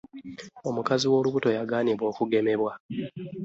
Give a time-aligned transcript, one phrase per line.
[0.69, 2.73] omukazi w'olubuto yagaanibwa okugemebwa.